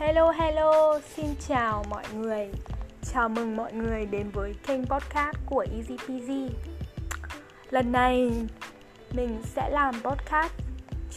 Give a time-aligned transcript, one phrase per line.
[0.00, 2.48] Hello hello, xin chào mọi người.
[3.02, 6.48] Chào mừng mọi người đến với kênh podcast của Easy
[7.70, 8.30] Lần này
[9.10, 10.52] mình sẽ làm podcast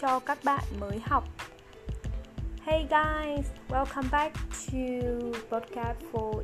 [0.01, 1.23] cho các bạn mới học.
[2.61, 4.77] Hey guys, welcome back to
[5.49, 6.43] podcast for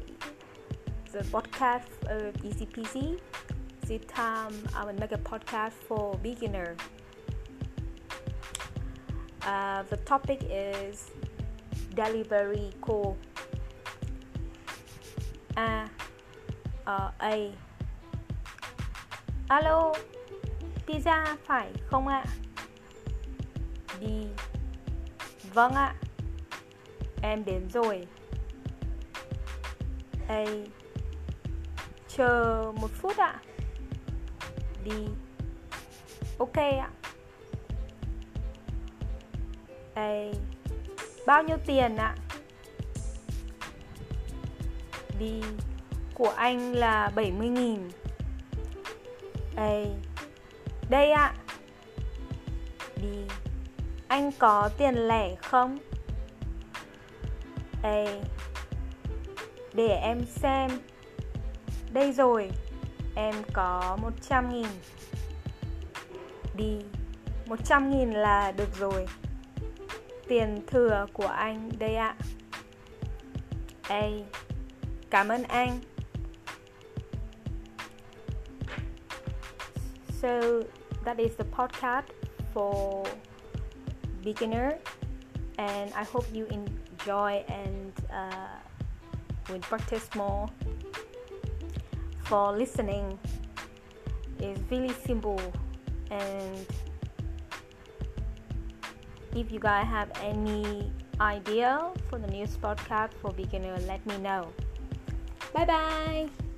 [1.13, 2.65] the podcast of Easy
[3.81, 6.75] This time I will make a podcast for beginner.
[9.41, 11.11] Uh, The topic is
[11.99, 13.15] delivery call.
[15.55, 15.87] A
[16.85, 17.35] ờ, A.
[19.47, 19.93] Alo
[20.87, 22.25] Pizza phải không ạ?
[24.01, 24.03] B.
[25.53, 25.95] Vâng ạ.
[27.21, 28.07] Em đến rồi.
[30.27, 30.45] A.
[32.07, 33.41] Chờ một phút ạ.
[34.83, 35.07] Đi
[36.37, 36.89] Ok ạ.
[39.95, 40.48] A.
[41.29, 42.15] Bao nhiêu tiền ạ?
[45.19, 45.41] Đi
[46.13, 47.89] Của anh là 70 nghìn.
[49.55, 49.87] Đây
[50.89, 51.33] Đây ạ.
[53.01, 53.23] Đi
[54.07, 55.77] Anh có tiền lẻ không?
[57.81, 58.21] Đây,
[59.73, 60.71] Để em xem.
[61.91, 62.51] Đây rồi,
[63.15, 64.67] Em có 100 nghìn.
[66.55, 66.79] Đi
[67.45, 69.05] 100 nghìn là được rồi.
[70.29, 72.15] Tiền thừa của anh đây ạ.
[73.87, 74.09] A.
[75.09, 75.79] Cảm ơn anh.
[80.21, 80.39] So
[81.05, 82.03] that is the podcast
[82.53, 83.07] for
[84.23, 84.71] beginner
[85.57, 88.59] and I hope you enjoy and uh,
[89.49, 90.47] will practice more
[92.23, 93.17] for listening
[94.39, 95.39] is really simple
[96.09, 96.65] and
[99.35, 100.91] if you guys have any
[101.21, 104.51] idea for the news podcast for beginner let me know.
[105.53, 106.48] Bye bye